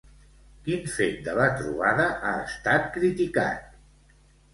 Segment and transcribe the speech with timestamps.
[0.67, 3.77] Quin fet de la trobada ha estat criticat?